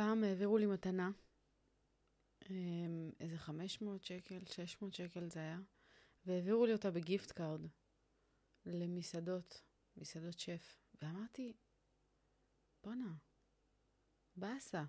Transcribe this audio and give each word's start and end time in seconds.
פעם 0.00 0.24
העבירו 0.24 0.58
לי 0.58 0.66
מתנה, 0.66 1.10
אמ, 2.50 3.10
איזה 3.20 3.38
500 3.38 4.04
שקל, 4.04 4.38
600 4.46 4.94
שקל 4.94 5.28
זה 5.28 5.40
היה, 5.40 5.58
והעבירו 6.26 6.66
לי 6.66 6.72
אותה 6.72 6.90
ב 6.90 6.98
gift 6.98 7.32
card 7.32 7.60
למסעדות, 8.66 9.62
מסעדות 9.96 10.38
שף. 10.38 10.78
ואמרתי, 11.02 11.52
בואנה, 12.84 13.14
באסה. 14.36 14.84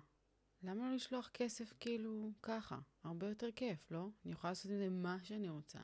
למה 0.62 0.88
לא 0.88 0.94
לשלוח 0.94 1.30
כסף 1.34 1.72
כאילו 1.80 2.32
ככה? 2.42 2.78
הרבה 3.04 3.28
יותר 3.28 3.52
כיף, 3.56 3.90
לא? 3.90 4.08
אני 4.24 4.32
יכולה 4.32 4.50
לעשות 4.50 4.70
עם 4.70 4.78
זה 4.78 4.88
מה 4.90 5.16
שאני 5.24 5.48
רוצה. 5.48 5.80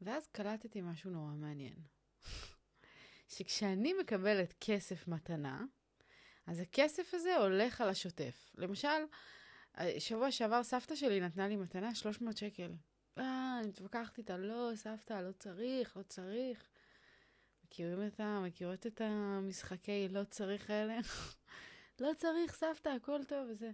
ואז 0.00 0.26
קלטתי 0.26 0.80
משהו 0.82 1.10
נורא 1.10 1.34
מעניין. 1.34 1.76
שכשאני 3.34 3.92
מקבלת 4.00 4.54
כסף 4.60 5.08
מתנה, 5.08 5.64
אז 6.46 6.60
הכסף 6.60 7.14
הזה 7.14 7.36
הולך 7.36 7.80
על 7.80 7.88
השוטף. 7.88 8.50
למשל, 8.58 8.88
שבוע 9.98 10.30
שעבר 10.30 10.62
סבתא 10.62 10.94
שלי 10.94 11.20
נתנה 11.20 11.48
לי 11.48 11.56
מתנה 11.56 11.94
300 11.94 12.36
שקל. 12.36 12.72
אה, 13.18 13.58
אני 13.60 13.68
מתווכחת 13.68 14.18
איתה, 14.18 14.36
לא, 14.36 14.70
סבתא, 14.74 15.12
לא 15.12 15.32
צריך, 15.32 15.96
לא 15.96 16.02
צריך. 16.02 16.68
מכירים 17.64 18.06
את 18.06 18.20
ה... 18.20 18.40
מכירות 18.40 18.86
את 18.86 19.00
המשחקי 19.04 20.08
לא 20.10 20.24
צריך 20.24 20.70
האלה? 20.70 20.98
לא 22.00 22.10
צריך, 22.16 22.54
סבתא, 22.54 22.88
הכל 22.88 23.24
טוב 23.24 23.48
וזה. 23.50 23.70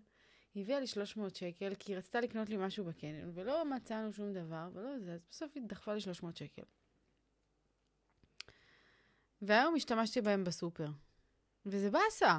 היא 0.55 0.63
הביאה 0.63 0.81
לי 0.81 0.87
300 0.87 1.37
שקל, 1.37 1.75
כי 1.79 1.93
היא 1.93 1.99
רצתה 1.99 2.21
לקנות 2.21 2.49
לי 2.49 2.57
משהו 2.57 2.85
בקניון, 2.85 3.31
ולא 3.35 3.65
מצאנו 3.65 4.13
שום 4.13 4.33
דבר, 4.33 4.69
ולא 4.73 4.99
זה, 4.99 5.13
אז 5.13 5.21
בסוף 5.31 5.53
היא 5.55 5.63
דחפה 5.67 5.95
לי 5.95 6.01
300 6.01 6.37
שקל. 6.37 6.63
והיום 9.43 9.75
השתמשתי 9.77 10.21
בהם 10.21 10.45
בסופר. 10.45 10.89
וזה 11.67 11.91
באסה. 11.91 12.39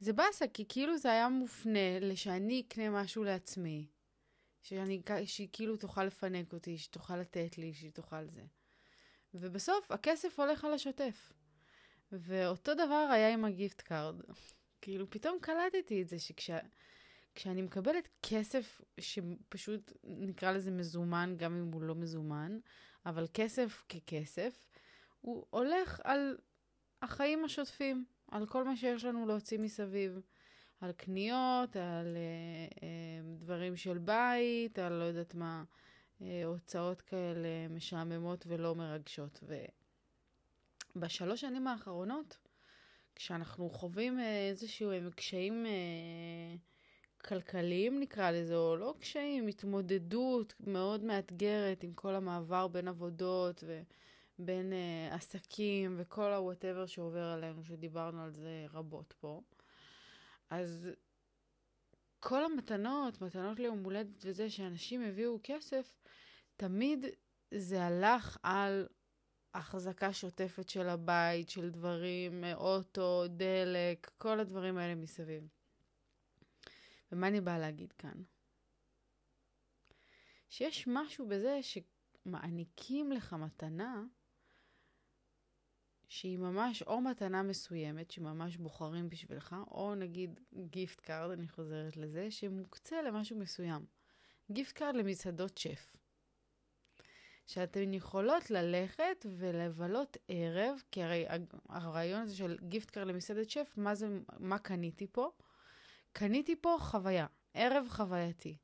זה 0.00 0.12
באסה, 0.12 0.48
כי 0.48 0.64
כאילו 0.68 0.98
זה 0.98 1.10
היה 1.10 1.28
מופנה 1.28 2.00
לשאני 2.00 2.64
אקנה 2.68 2.90
משהו 2.90 3.24
לעצמי. 3.24 3.86
שאני, 4.62 5.02
שהיא 5.24 5.48
כאילו 5.52 5.76
תוכל 5.76 6.04
לפנק 6.04 6.52
אותי, 6.52 6.78
שתוכל 6.78 7.16
לתת 7.16 7.58
לי, 7.58 7.74
שהיא 7.74 7.92
תוכל 7.92 8.26
זה. 8.26 8.42
ובסוף 9.34 9.90
הכסף 9.90 10.40
הולך 10.40 10.64
על 10.64 10.72
השוטף. 10.72 11.32
ואותו 12.12 12.74
דבר 12.74 13.08
היה 13.12 13.32
עם 13.32 13.44
ה 13.44 13.51
gift 13.51 13.80
card. 13.80 14.20
כאילו, 14.82 15.10
פתאום 15.10 15.38
קלטתי 15.40 16.02
את 16.02 16.08
זה 16.08 16.16
שכשאני 16.18 17.62
מקבלת 17.62 18.08
כסף 18.22 18.80
שפשוט 19.00 19.92
נקרא 20.04 20.52
לזה 20.52 20.70
מזומן, 20.70 21.34
גם 21.38 21.56
אם 21.56 21.72
הוא 21.72 21.82
לא 21.82 21.94
מזומן, 21.94 22.58
אבל 23.06 23.26
כסף 23.34 23.84
ככסף, 23.88 24.66
הוא 25.20 25.46
הולך 25.50 26.00
על 26.04 26.38
החיים 27.02 27.44
השוטפים, 27.44 28.04
על 28.30 28.46
כל 28.46 28.64
מה 28.64 28.76
שיש 28.76 29.04
לנו 29.04 29.26
להוציא 29.26 29.58
מסביב. 29.58 30.20
על 30.80 30.92
קניות, 30.92 31.76
על 31.76 32.16
uh, 32.16 32.74
uh, 32.74 32.80
דברים 33.38 33.76
של 33.76 33.98
בית, 33.98 34.78
על 34.78 34.92
לא 34.92 35.04
יודעת 35.04 35.34
מה, 35.34 35.64
uh, 36.18 36.22
הוצאות 36.44 37.00
כאלה 37.02 37.68
משעממות 37.70 38.44
ולא 38.48 38.74
מרגשות. 38.74 39.44
ובשלוש 40.96 41.40
שנים 41.40 41.66
האחרונות, 41.66 42.38
כשאנחנו 43.14 43.70
חווים 43.70 44.20
איזשהו 44.20 44.90
uh, 44.92 45.14
קשיים 45.14 45.66
כלכליים 47.24 48.00
נקרא 48.00 48.30
לזה, 48.30 48.56
או 48.56 48.76
לא 48.76 48.94
קשיים, 49.00 49.46
התמודדות 49.46 50.54
מאוד 50.60 51.04
מאתגרת 51.04 51.82
עם 51.82 51.92
כל 51.92 52.14
המעבר 52.14 52.68
בין 52.68 52.88
עבודות 52.88 53.64
ובין 54.40 54.72
uh, 54.72 55.14
עסקים 55.14 55.96
וכל 55.98 56.32
ה-whatever 56.32 56.86
שעובר 56.86 57.24
עלינו, 57.24 57.64
שדיברנו 57.64 58.22
על 58.22 58.30
זה 58.32 58.66
רבות 58.72 59.14
פה. 59.20 59.42
אז 60.50 60.88
כל 62.20 62.44
המתנות, 62.44 63.20
מתנות 63.22 63.58
ליום 63.58 63.84
הולדת 63.84 64.24
וזה, 64.24 64.50
שאנשים 64.50 65.02
הביאו 65.02 65.38
כסף, 65.42 66.00
תמיד 66.56 67.06
זה 67.54 67.82
הלך 67.82 68.38
על 68.42 68.88
החזקה 69.54 70.12
שוטפת 70.12 70.68
של 70.68 70.88
הבית, 70.88 71.48
של 71.48 71.70
דברים, 71.70 72.44
אוטו, 72.54 73.24
דלק, 73.28 74.10
כל 74.18 74.40
הדברים 74.40 74.78
האלה 74.78 74.94
מסביב. 74.94 75.48
ומה 77.12 77.28
אני 77.28 77.40
באה 77.40 77.58
להגיד 77.58 77.92
כאן? 77.92 78.22
שיש 80.48 80.84
משהו 80.86 81.28
בזה 81.28 81.60
שמעניקים 81.62 83.12
לך 83.12 83.32
מתנה, 83.32 84.04
שהיא 86.20 86.38
ממש 86.38 86.82
או 86.82 87.00
מתנה 87.00 87.42
מסוימת 87.42 88.10
שממש 88.10 88.56
בוחרים 88.56 89.08
בשבילך, 89.08 89.56
או 89.70 89.94
נגיד 89.94 90.40
gift 90.54 91.00
card, 91.00 91.30
אני 91.30 91.48
חוזרת 91.48 91.96
לזה, 91.96 92.30
שמוקצה 92.30 93.02
למשהו 93.02 93.38
מסוים. 93.38 93.84
gift 94.50 94.72
card 94.72 94.94
למסעדות 94.94 95.58
שף. 95.58 95.96
שאתן 97.46 97.94
יכולות 97.94 98.50
ללכת 98.50 99.26
ולבלות 99.38 100.16
ערב, 100.28 100.82
כי 100.90 101.02
הרי 101.02 101.26
הרעיון 101.68 102.22
הזה 102.22 102.36
של 102.36 102.58
gift 102.62 102.90
card 102.90 103.06
למסעדת 103.06 103.50
שף, 103.50 103.74
מה 103.76 103.94
זה, 103.94 104.08
מה 104.38 104.58
קניתי 104.58 105.06
פה? 105.12 105.30
קניתי 106.12 106.56
פה 106.60 106.76
חוויה, 106.80 107.26
ערב 107.54 107.86
חווייתי. 107.88 108.56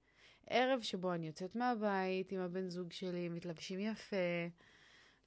ערב 0.46 0.82
שבו 0.82 1.12
אני 1.12 1.26
יוצאת 1.26 1.54
מהבית 1.54 2.32
עם 2.32 2.40
הבן 2.40 2.68
זוג 2.68 2.92
שלי, 2.92 3.28
מתלבשים 3.28 3.78
יפה, 3.78 4.46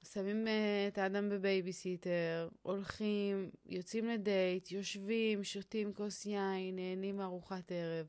שמים 0.04 0.46
אה, 0.46 0.50
את 0.88 0.98
האדם 0.98 1.28
בבייביסיטר, 1.28 2.48
הולכים, 2.62 3.50
יוצאים 3.66 4.06
לדייט, 4.06 4.70
יושבים, 4.70 5.44
שותים 5.44 5.94
כוס 5.94 6.26
יין, 6.26 6.76
נהנים 6.76 7.16
מארוחת 7.16 7.72
ערב. 7.72 8.06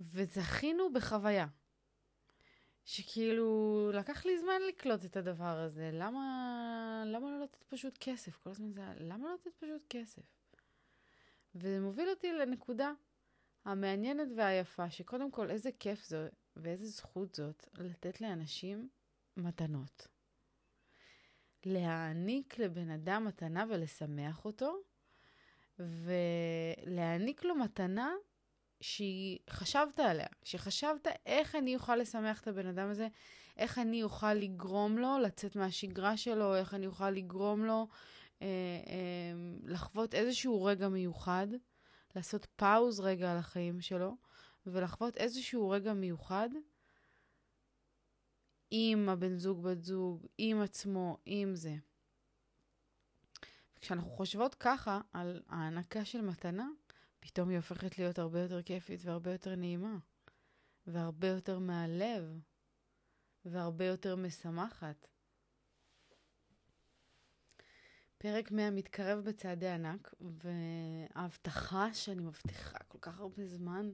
וזכינו 0.00 0.92
בחוויה. 0.92 1.46
שכאילו, 2.84 3.90
לקח 3.94 4.26
לי 4.26 4.38
זמן 4.38 4.60
לקלוט 4.68 5.04
את 5.04 5.16
הדבר 5.16 5.58
הזה. 5.58 5.90
למה, 5.92 7.04
למה 7.06 7.30
לא 7.30 7.44
לתת 7.44 7.64
פשוט 7.64 7.98
כסף? 8.00 8.36
כל 8.36 8.50
הזמן 8.50 8.72
זה, 8.72 8.82
למה 8.98 9.28
לא 9.28 9.34
לתת 9.34 9.54
פשוט 9.56 9.82
כסף? 9.88 10.22
וזה 11.54 11.80
מוביל 11.80 12.08
אותי 12.08 12.32
לנקודה 12.32 12.92
המעניינת 13.64 14.28
והיפה, 14.36 14.90
שקודם 14.90 15.30
כל, 15.30 15.50
איזה 15.50 15.70
כיף 15.78 16.04
זה 16.04 16.28
ואיזה 16.62 16.86
זכות 16.86 17.34
זאת 17.34 17.68
לתת 17.78 18.20
לאנשים 18.20 18.88
מתנות. 19.36 20.08
להעניק 21.64 22.58
לבן 22.58 22.90
אדם 22.90 23.24
מתנה 23.24 23.64
ולשמח 23.68 24.44
אותו, 24.44 24.76
ולהעניק 25.78 27.44
לו 27.44 27.54
מתנה 27.54 28.12
שהיא 28.80 29.38
חשבת 29.50 30.00
עליה, 30.00 30.26
שחשבת 30.42 31.06
איך 31.26 31.54
אני 31.54 31.74
אוכל 31.74 31.96
לשמח 31.96 32.40
את 32.40 32.48
הבן 32.48 32.66
אדם 32.66 32.90
הזה, 32.90 33.08
איך 33.56 33.78
אני 33.78 34.02
אוכל 34.02 34.34
לגרום 34.34 34.98
לו 34.98 35.18
לצאת 35.18 35.56
מהשגרה 35.56 36.16
שלו, 36.16 36.56
איך 36.56 36.74
אני 36.74 36.86
אוכל 36.86 37.10
לגרום 37.10 37.64
לו 37.64 37.88
אה, 38.42 38.46
אה, 38.46 39.32
לחוות 39.64 40.14
איזשהו 40.14 40.64
רגע 40.64 40.88
מיוחד, 40.88 41.46
לעשות 42.16 42.46
פאוז 42.56 43.00
רגע 43.00 43.32
על 43.32 43.38
החיים 43.38 43.80
שלו, 43.80 44.16
ולחוות 44.66 45.16
איזשהו 45.16 45.70
רגע 45.70 45.92
מיוחד 45.92 46.48
עם 48.70 49.08
הבן 49.08 49.36
זוג, 49.36 49.62
בת 49.62 49.82
זוג, 49.82 50.26
עם 50.38 50.60
עצמו, 50.60 51.18
עם 51.24 51.54
זה. 51.54 51.74
כשאנחנו 53.80 54.10
חושבות 54.10 54.54
ככה 54.54 55.00
על 55.12 55.42
הענקה 55.48 56.04
של 56.04 56.20
מתנה, 56.20 56.68
פתאום 57.20 57.48
היא 57.48 57.56
הופכת 57.56 57.98
להיות 57.98 58.18
הרבה 58.18 58.40
יותר 58.40 58.62
כיפית 58.62 59.00
והרבה 59.04 59.32
יותר 59.32 59.56
נעימה, 59.56 59.98
והרבה 60.86 61.28
יותר 61.28 61.58
מהלב, 61.58 62.40
והרבה 63.44 63.84
יותר 63.84 64.16
משמחת. 64.16 65.06
פרק 68.18 68.50
100 68.50 68.70
מתקרב 68.70 69.18
בצעדי 69.24 69.68
ענק, 69.68 70.14
וההבטחה 70.20 71.94
שאני 71.94 72.22
מבטיחה 72.22 72.78
כל 72.88 72.98
כך 73.00 73.20
הרבה 73.20 73.46
זמן, 73.46 73.92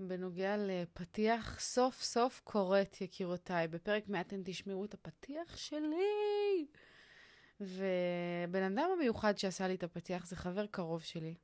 בנוגע 0.00 0.56
לפתיח 0.58 1.60
סוף 1.60 2.02
סוף 2.02 2.40
קורית, 2.44 3.00
יקירותיי. 3.00 3.68
בפרק 3.68 4.08
100 4.08 4.20
אתם 4.20 4.40
תשמעו 4.44 4.84
את 4.84 4.94
הפתיח 4.94 5.56
שלי. 5.56 6.66
ובן 7.60 8.62
אדם 8.62 8.90
המיוחד 8.92 9.38
שעשה 9.38 9.68
לי 9.68 9.74
את 9.74 9.82
הפתיח 9.82 10.26
זה 10.26 10.36
חבר 10.36 10.66
קרוב 10.66 11.02
שלי, 11.02 11.34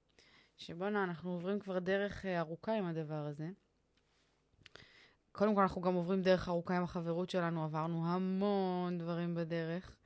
שבואנה, 0.57 1.05
אנחנו 1.05 1.33
עוברים 1.33 1.59
כבר 1.59 1.79
דרך 1.79 2.27
אה, 2.27 2.39
ארוכה 2.39 2.73
עם 2.73 2.85
הדבר 2.85 3.27
הזה. 3.27 3.49
קודם 5.33 5.55
כל, 5.55 5.61
אנחנו 5.61 5.81
גם 5.81 5.95
עוברים 5.95 6.23
דרך 6.23 6.49
ארוכה 6.49 6.77
עם 6.77 6.83
החברות 6.83 7.31
שלנו, 7.31 7.65
עברנו 7.65 8.07
המון 8.07 8.99
דברים 8.99 9.35
בדרך. 9.35 9.97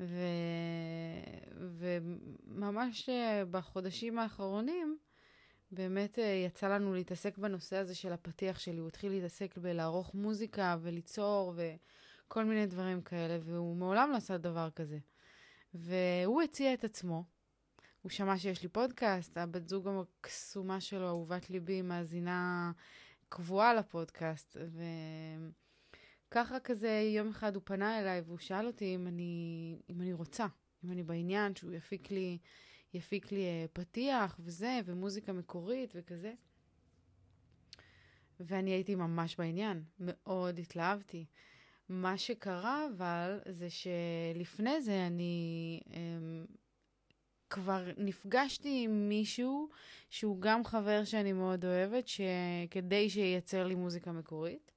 ו... 0.00 0.16
וממש 1.56 3.08
אה, 3.08 3.42
בחודשים 3.50 4.18
האחרונים, 4.18 4.98
באמת 5.72 6.18
אה, 6.18 6.24
יצא 6.46 6.68
לנו 6.68 6.94
להתעסק 6.94 7.38
בנושא 7.38 7.76
הזה 7.76 7.94
של 7.94 8.12
הפתיח 8.12 8.58
שלי. 8.58 8.78
הוא 8.78 8.88
התחיל 8.88 9.12
להתעסק 9.12 9.58
בלערוך 9.58 10.14
מוזיקה 10.14 10.76
וליצור 10.82 11.54
וכל 11.56 12.44
מיני 12.44 12.66
דברים 12.66 13.02
כאלה, 13.02 13.38
והוא 13.42 13.76
מעולם 13.76 14.10
לא 14.12 14.16
עשה 14.16 14.38
דבר 14.38 14.70
כזה. 14.70 14.98
והוא 15.74 16.42
הציע 16.42 16.74
את 16.74 16.84
עצמו, 16.84 17.24
הוא 18.02 18.10
שמע 18.10 18.38
שיש 18.38 18.62
לי 18.62 18.68
פודקאסט, 18.68 19.38
הבת 19.38 19.68
זוג 19.68 19.88
הקסומה 19.88 20.80
שלו, 20.80 21.08
אהובת 21.08 21.50
ליבי, 21.50 21.82
מאזינה 21.82 22.72
קבועה 23.28 23.74
לפודקאסט, 23.74 24.56
וככה 26.28 26.60
כזה 26.60 27.10
יום 27.16 27.28
אחד 27.28 27.54
הוא 27.54 27.62
פנה 27.64 28.00
אליי 28.00 28.20
והוא 28.20 28.38
שאל 28.38 28.66
אותי 28.66 28.94
אם 28.94 29.06
אני, 29.06 29.76
אם 29.90 30.00
אני 30.00 30.12
רוצה, 30.12 30.46
אם 30.84 30.92
אני 30.92 31.02
בעניין, 31.02 31.54
שהוא 31.54 31.72
יפיק 31.72 32.10
לי, 32.10 32.38
יפיק 32.94 33.32
לי 33.32 33.44
אה, 33.44 33.64
פתיח 33.72 34.40
וזה, 34.40 34.80
ומוזיקה 34.84 35.32
מקורית 35.32 35.92
וכזה. 35.96 36.32
ואני 38.40 38.70
הייתי 38.70 38.94
ממש 38.94 39.36
בעניין, 39.36 39.82
מאוד 40.00 40.58
התלהבתי. 40.58 41.24
מה 41.88 42.18
שקרה 42.18 42.86
אבל, 42.96 43.38
זה 43.48 43.68
שלפני 43.70 44.82
זה 44.82 45.06
אני 45.06 45.80
אמ, 45.90 46.46
כבר 47.50 47.84
נפגשתי 47.96 48.82
עם 48.84 49.08
מישהו 49.08 49.68
שהוא 50.10 50.40
גם 50.40 50.64
חבר 50.64 51.04
שאני 51.04 51.32
מאוד 51.32 51.64
אוהבת, 51.64 52.04
כדי 52.70 53.10
שייצר 53.10 53.66
לי 53.66 53.74
מוזיקה 53.74 54.12
מקורית. 54.12 54.72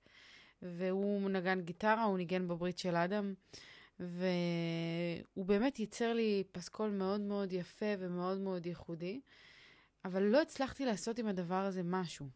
והוא 0.61 1.29
נגן 1.29 1.61
גיטרה, 1.61 2.03
הוא 2.03 2.17
ניגן 2.17 2.47
בברית 2.47 2.77
של 2.77 2.95
אדם, 2.95 3.33
והוא 3.99 5.45
באמת 5.45 5.79
ייצר 5.79 6.13
לי 6.13 6.43
פסקול 6.51 6.89
מאוד 6.89 7.21
מאוד 7.21 7.53
יפה 7.53 7.85
ומאוד 7.99 8.39
מאוד 8.39 8.65
ייחודי, 8.65 9.21
אבל 10.05 10.23
לא 10.23 10.41
הצלחתי 10.41 10.85
לעשות 10.85 11.19
עם 11.19 11.27
הדבר 11.27 11.55
הזה 11.65 11.81
משהו. 11.83 12.29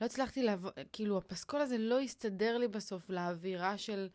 לא 0.00 0.06
הצלחתי 0.06 0.42
לעבור, 0.42 0.70
כאילו, 0.92 1.18
הפסקול 1.18 1.60
הזה 1.60 1.78
לא 1.78 2.00
הסתדר 2.00 2.58
לי 2.58 2.68
בסוף 2.68 3.10
לאווירה 3.10 3.78
של, 3.78 4.08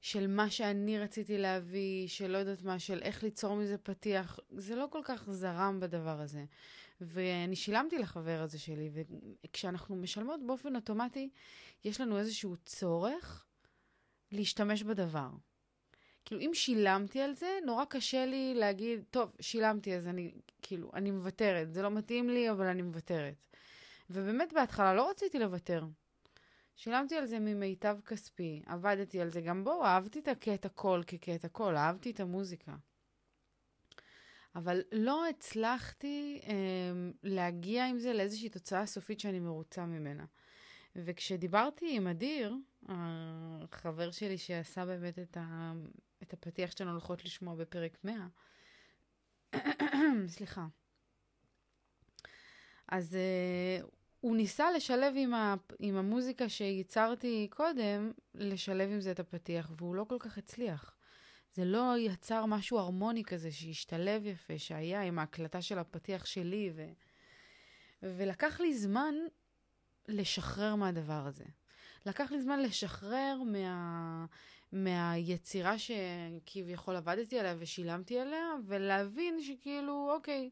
של 0.00 0.26
מה 0.26 0.50
שאני 0.50 0.98
רציתי 0.98 1.38
להביא, 1.38 2.08
של 2.08 2.30
לא 2.30 2.38
יודעת 2.38 2.62
מה, 2.62 2.78
של 2.78 3.02
איך 3.02 3.22
ליצור 3.22 3.56
מזה 3.56 3.78
פתיח. 3.78 4.38
זה 4.50 4.76
לא 4.76 4.86
כל 4.90 5.00
כך 5.04 5.30
זרם 5.30 5.80
בדבר 5.80 6.20
הזה. 6.20 6.44
ואני 7.00 7.56
שילמתי 7.56 7.98
לחבר 7.98 8.40
הזה 8.42 8.58
שלי, 8.58 8.90
וכשאנחנו 9.44 9.96
משלמות 9.96 10.40
באופן 10.46 10.76
אוטומטי, 10.76 11.30
יש 11.84 12.00
לנו 12.00 12.18
איזשהו 12.18 12.56
צורך 12.64 13.46
להשתמש 14.34 14.82
בדבר. 14.82 15.28
כאילו, 16.24 16.40
אם 16.40 16.50
שילמתי 16.54 17.20
על 17.20 17.34
זה, 17.34 17.58
נורא 17.66 17.84
קשה 17.84 18.26
לי 18.26 18.54
להגיד, 18.54 19.04
טוב, 19.10 19.30
שילמתי, 19.40 19.96
אז 19.96 20.08
אני, 20.08 20.32
כאילו, 20.62 20.90
אני 20.94 21.10
מוותרת. 21.10 21.72
זה 21.72 21.82
לא 21.82 21.90
מתאים 21.90 22.30
לי, 22.30 22.50
אבל 22.50 22.66
אני 22.66 22.82
מוותרת. 22.82 23.34
ובאמת 24.10 24.52
בהתחלה 24.52 24.94
לא 24.94 25.10
רציתי 25.10 25.38
לוותר. 25.38 25.84
שילמתי 26.76 27.16
על 27.16 27.26
זה 27.26 27.38
ממיטב 27.38 27.98
כספי, 28.06 28.62
עבדתי 28.66 29.20
על 29.20 29.30
זה. 29.30 29.40
גם 29.40 29.64
בו, 29.64 29.84
אהבתי 29.84 30.18
את 30.18 30.28
הקטע 30.28 30.68
קול 30.68 31.02
כקטע 31.06 31.48
קול, 31.48 31.76
אהבתי 31.76 32.10
את 32.10 32.20
המוזיקה. 32.20 32.74
אבל 34.54 34.80
לא 34.92 35.28
הצלחתי 35.28 36.40
אה, 36.46 36.52
להגיע 37.22 37.86
עם 37.86 37.98
זה 37.98 38.12
לאיזושהי 38.12 38.48
תוצאה 38.48 38.86
סופית 38.86 39.20
שאני 39.20 39.40
מרוצה 39.40 39.86
ממנה. 39.86 40.24
וכשדיברתי 40.96 41.96
עם 41.96 42.06
אדיר, 42.06 42.54
החבר 42.88 44.10
שלי 44.10 44.38
שעשה 44.38 44.86
באמת 44.86 45.18
את, 45.18 45.36
ה, 45.36 45.72
את 46.22 46.32
הפתיח 46.32 46.70
שאתן 46.70 46.88
הולכות 46.88 47.24
לשמוע 47.24 47.54
בפרק 47.54 47.98
100, 48.04 48.26
סליחה. 50.26 50.66
אז 52.88 53.16
uh, 53.82 53.86
הוא 54.20 54.36
ניסה 54.36 54.70
לשלב 54.70 55.14
עם, 55.16 55.34
ה, 55.34 55.54
עם 55.78 55.96
המוזיקה 55.96 56.48
שייצרתי 56.48 57.48
קודם, 57.50 58.12
לשלב 58.34 58.90
עם 58.90 59.00
זה 59.00 59.10
את 59.10 59.20
הפתיח, 59.20 59.72
והוא 59.76 59.94
לא 59.94 60.04
כל 60.08 60.16
כך 60.18 60.38
הצליח. 60.38 60.96
זה 61.54 61.64
לא 61.64 61.94
יצר 61.98 62.46
משהו 62.46 62.78
הרמוני 62.78 63.24
כזה 63.24 63.50
שהשתלב 63.50 64.26
יפה, 64.26 64.58
שהיה 64.58 65.02
עם 65.02 65.18
ההקלטה 65.18 65.62
של 65.62 65.78
הפתיח 65.78 66.26
שלי, 66.26 66.72
ו... 66.74 66.86
ולקח 68.02 68.60
לי 68.60 68.74
זמן 68.74 69.14
לשחרר 70.08 70.74
מהדבר 70.74 71.26
הזה. 71.26 71.44
לקח 72.06 72.32
לי 72.32 72.40
זמן 72.40 72.62
לשחרר 72.62 73.42
מה... 73.46 74.26
מהיצירה 74.74 75.74
שכביכול 75.78 76.96
עבדתי 76.96 77.38
עליה 77.38 77.54
ושילמתי 77.58 78.18
עליה, 78.18 78.52
ולהבין 78.66 79.42
שכאילו, 79.42 80.10
אוקיי, 80.16 80.50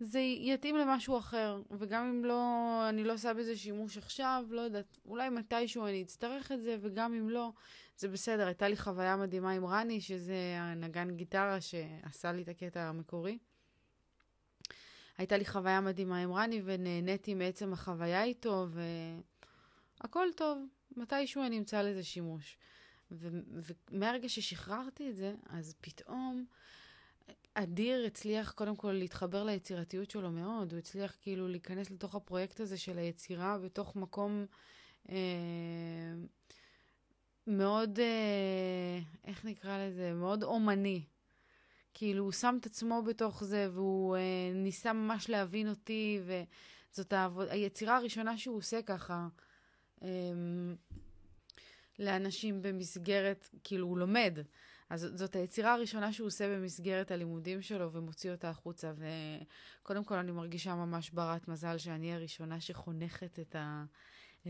זה 0.00 0.20
יתאים 0.20 0.76
למשהו 0.76 1.18
אחר, 1.18 1.62
וגם 1.70 2.04
אם 2.04 2.24
לא, 2.24 2.76
אני 2.88 3.04
לא 3.04 3.12
עושה 3.12 3.34
בזה 3.34 3.56
שימוש 3.56 3.98
עכשיו, 3.98 4.44
לא 4.50 4.60
יודעת, 4.60 4.98
אולי 5.04 5.28
מתישהו 5.28 5.86
אני 5.86 6.02
אצטרך 6.02 6.52
את 6.52 6.62
זה, 6.62 6.76
וגם 6.80 7.14
אם 7.14 7.30
לא, 7.30 7.52
זה 7.96 8.08
בסדר. 8.08 8.46
הייתה 8.46 8.68
לי 8.68 8.76
חוויה 8.76 9.16
מדהימה 9.16 9.50
עם 9.50 9.66
רני, 9.66 10.00
שזה 10.00 10.56
הנגן 10.58 11.10
גיטרה 11.16 11.60
שעשה 11.60 12.32
לי 12.32 12.42
את 12.42 12.48
הקטע 12.48 12.82
המקורי. 12.82 13.38
הייתה 15.20 15.36
לי 15.36 15.44
חוויה 15.44 15.80
מדהימה 15.80 16.18
עם 16.18 16.32
רני, 16.32 16.62
ונהניתי 16.64 17.34
מעצם 17.34 17.72
החוויה 17.72 18.24
איתו, 18.24 18.66
והכל 20.00 20.26
טוב, 20.36 20.66
מתישהו 20.96 21.42
אני 21.42 21.58
אמצא 21.58 21.82
לזה 21.82 22.02
שימוש. 22.04 22.58
ומהרגע 23.10 24.28
ששחררתי 24.28 25.10
את 25.10 25.16
זה, 25.16 25.34
אז 25.50 25.74
פתאום 25.80 26.44
אדיר 27.54 28.06
הצליח 28.06 28.52
קודם 28.52 28.76
כל 28.76 28.92
להתחבר 28.92 29.44
ליצירתיות 29.44 30.10
שלו 30.10 30.30
מאוד, 30.30 30.72
הוא 30.72 30.78
הצליח 30.78 31.16
כאילו 31.22 31.48
להיכנס 31.48 31.90
לתוך 31.90 32.14
הפרויקט 32.14 32.60
הזה 32.60 32.78
של 32.78 32.98
היצירה 32.98 33.58
בתוך 33.58 33.96
מקום 33.96 34.46
אה, 35.08 35.14
מאוד, 37.46 37.98
אה, 37.98 38.98
איך 39.24 39.44
נקרא 39.44 39.86
לזה? 39.86 40.12
מאוד 40.12 40.42
אומני. 40.42 41.04
כאילו, 42.00 42.24
הוא 42.24 42.32
שם 42.32 42.56
את 42.60 42.66
עצמו 42.66 43.02
בתוך 43.02 43.44
זה, 43.44 43.68
והוא 43.72 44.16
אה, 44.16 44.20
ניסה 44.54 44.92
ממש 44.92 45.28
להבין 45.30 45.68
אותי, 45.68 46.20
וזאת 46.24 47.12
העבוד... 47.12 47.48
היצירה 47.48 47.96
הראשונה 47.96 48.38
שהוא 48.38 48.56
עושה 48.56 48.82
ככה 48.82 49.28
אה, 50.02 50.08
לאנשים 51.98 52.62
במסגרת, 52.62 53.48
כאילו, 53.64 53.86
הוא 53.86 53.98
לומד. 53.98 54.38
אז 54.90 55.08
זאת 55.14 55.36
היצירה 55.36 55.74
הראשונה 55.74 56.12
שהוא 56.12 56.26
עושה 56.26 56.56
במסגרת 56.56 57.10
הלימודים 57.10 57.62
שלו 57.62 57.92
ומוציא 57.92 58.32
אותה 58.32 58.50
החוצה. 58.50 58.92
וקודם 59.82 60.04
כל, 60.04 60.14
אני 60.14 60.32
מרגישה 60.32 60.74
ממש 60.74 61.10
ברת 61.10 61.48
מזל 61.48 61.78
שאני 61.78 62.14
הראשונה 62.14 62.60
שחונכת 62.60 63.38
את, 63.38 63.56
ה... 63.56 63.84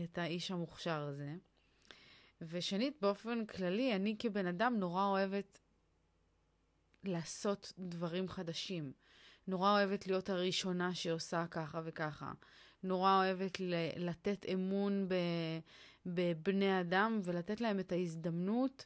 את 0.03 0.17
האיש 0.17 0.51
המוכשר 0.51 1.01
הזה. 1.01 1.33
ושנית, 2.41 2.97
באופן 3.01 3.45
כללי, 3.45 3.95
אני 3.95 4.15
כבן 4.19 4.47
אדם 4.47 4.75
נורא 4.79 5.05
אוהבת 5.05 5.60
לעשות 7.03 7.73
דברים 7.79 8.29
חדשים. 8.29 8.91
נורא 9.47 9.71
אוהבת 9.71 10.07
להיות 10.07 10.29
הראשונה 10.29 10.95
שעושה 10.95 11.45
ככה 11.51 11.81
וככה. 11.83 12.31
נורא 12.83 13.17
אוהבת 13.17 13.59
ל- 13.59 14.09
לתת 14.09 14.45
אמון 14.53 15.07
בבני 16.05 16.81
אדם 16.81 17.19
ולתת 17.23 17.61
להם 17.61 17.79
את 17.79 17.91
ההזדמנות 17.91 18.85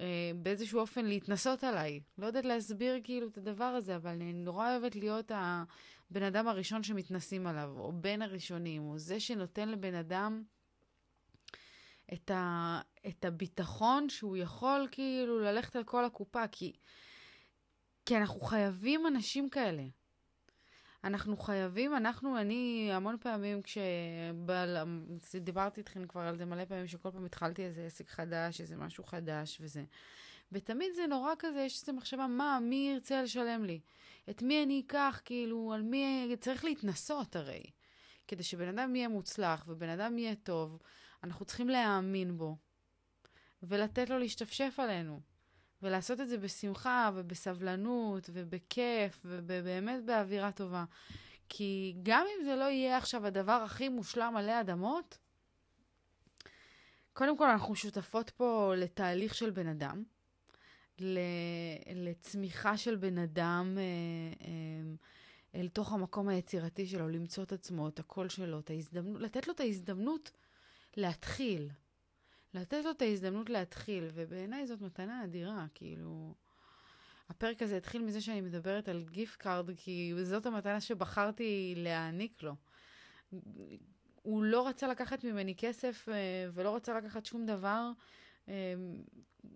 אה, 0.00 0.30
באיזשהו 0.36 0.80
אופן 0.80 1.04
להתנסות 1.04 1.64
עליי. 1.64 2.00
לא 2.18 2.26
יודעת 2.26 2.44
להסביר 2.44 3.00
כאילו 3.04 3.28
את 3.28 3.38
הדבר 3.38 3.64
הזה, 3.64 3.96
אבל 3.96 4.10
אני 4.10 4.32
נורא 4.32 4.70
אוהבת 4.70 4.96
להיות 4.96 5.32
הבן 5.34 6.22
אדם 6.22 6.48
הראשון 6.48 6.82
שמתנסים 6.82 7.46
עליו, 7.46 7.74
או 7.78 7.92
בין 7.92 8.22
הראשונים, 8.22 8.82
או 8.82 8.98
זה 8.98 9.20
שנותן 9.20 9.68
לבן 9.68 9.94
אדם 9.94 10.42
את, 12.12 12.30
ה, 12.30 12.80
את 13.06 13.24
הביטחון 13.24 14.08
שהוא 14.08 14.36
יכול 14.36 14.88
כאילו 14.90 15.38
ללכת 15.38 15.76
על 15.76 15.84
כל 15.84 16.04
הקופה, 16.04 16.48
כי, 16.52 16.72
כי 18.08 18.16
אנחנו 18.16 18.40
חייבים 18.40 19.06
אנשים 19.06 19.50
כאלה. 19.50 19.82
אנחנו 21.04 21.36
חייבים, 21.36 21.96
אנחנו, 21.96 22.40
אני 22.40 22.88
המון 22.92 23.16
פעמים 23.20 23.60
כשדיברתי 23.62 25.80
איתכם 25.80 26.06
כבר 26.06 26.20
על 26.20 26.36
זה 26.36 26.44
מלא 26.44 26.64
פעמים, 26.64 26.86
שכל 26.86 27.10
פעם 27.10 27.24
התחלתי 27.24 27.64
איזה 27.64 27.86
עסק 27.86 28.08
חדש, 28.08 28.60
איזה 28.60 28.76
משהו 28.76 29.04
חדש 29.04 29.58
וזה. 29.60 29.84
ותמיד 30.52 30.88
זה 30.94 31.06
נורא 31.06 31.32
כזה, 31.38 31.60
יש 31.60 31.82
איזו 31.82 31.92
מחשבה, 31.92 32.26
מה, 32.26 32.58
מי 32.62 32.90
ירצה 32.94 33.22
לשלם 33.22 33.64
לי? 33.64 33.80
את 34.30 34.42
מי 34.42 34.62
אני 34.62 34.82
אקח, 34.86 35.20
כאילו, 35.24 35.72
על 35.74 35.82
מי... 35.82 36.36
צריך 36.40 36.64
להתנסות 36.64 37.36
הרי. 37.36 37.62
כדי 38.28 38.42
שבן 38.42 38.78
אדם 38.78 38.96
יהיה 38.96 39.08
מוצלח 39.08 39.64
ובן 39.68 39.88
אדם 39.88 40.18
יהיה 40.18 40.34
טוב, 40.34 40.78
אנחנו 41.24 41.44
צריכים 41.44 41.68
להאמין 41.68 42.36
בו, 42.36 42.56
ולתת 43.62 44.10
לו 44.10 44.18
להשתפשף 44.18 44.74
עלינו. 44.78 45.20
ולעשות 45.82 46.20
את 46.20 46.28
זה 46.28 46.38
בשמחה 46.38 47.10
ובסבלנות 47.14 48.30
ובכיף 48.32 49.22
ובאמת 49.24 50.04
באווירה 50.04 50.52
טובה. 50.52 50.84
כי 51.48 51.96
גם 52.02 52.26
אם 52.26 52.44
זה 52.44 52.56
לא 52.56 52.64
יהיה 52.64 52.96
עכשיו 52.96 53.26
הדבר 53.26 53.52
הכי 53.52 53.88
מושלם 53.88 54.36
עלי 54.36 54.60
אדמות, 54.60 55.18
קודם 57.12 57.38
כל 57.38 57.50
אנחנו 57.50 57.76
שותפות 57.76 58.30
פה 58.30 58.74
לתהליך 58.76 59.34
של 59.34 59.50
בן 59.50 59.66
אדם, 59.66 60.02
לצמיחה 61.94 62.76
של 62.76 62.96
בן 62.96 63.18
אדם 63.18 63.78
אה, 63.78 63.82
אה, 64.46 65.60
אל 65.60 65.68
תוך 65.68 65.92
המקום 65.92 66.28
היצירתי 66.28 66.86
שלו, 66.86 67.08
למצוא 67.08 67.42
את 67.42 67.52
עצמו, 67.52 67.88
את 67.88 67.98
הקול 67.98 68.28
שלו, 68.28 68.58
את 68.58 68.70
ההזדמנות, 68.70 69.20
לתת 69.20 69.48
לו 69.48 69.54
את 69.54 69.60
ההזדמנות 69.60 70.30
להתחיל. 70.96 71.68
לתת 72.54 72.84
לו 72.84 72.90
את 72.90 73.02
ההזדמנות 73.02 73.50
להתחיל, 73.50 74.08
ובעיניי 74.14 74.66
זאת 74.66 74.80
מתנה 74.80 75.24
אדירה, 75.24 75.66
כאילו... 75.74 76.34
הפרק 77.28 77.62
הזה 77.62 77.76
התחיל 77.76 78.02
מזה 78.02 78.20
שאני 78.20 78.40
מדברת 78.40 78.88
על 78.88 79.04
gift 79.10 79.36
card, 79.36 79.70
כי 79.76 80.12
זאת 80.22 80.46
המתנה 80.46 80.80
שבחרתי 80.80 81.74
להעניק 81.76 82.42
לו. 82.42 82.54
הוא 84.22 84.42
לא 84.42 84.68
רצה 84.68 84.88
לקחת 84.88 85.24
ממני 85.24 85.54
כסף 85.56 86.08
אה, 86.08 86.14
ולא 86.52 86.76
רצה 86.76 86.98
לקחת 86.98 87.26
שום 87.26 87.46
דבר 87.46 87.90
אה, 88.48 88.74